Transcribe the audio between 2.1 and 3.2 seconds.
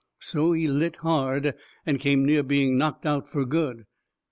near being knocked